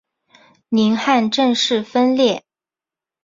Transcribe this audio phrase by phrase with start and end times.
[0.69, 2.43] 宁汉正式分裂。